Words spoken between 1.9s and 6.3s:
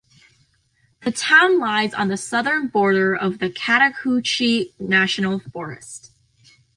on the southern border of the Chattahoochee National Forest.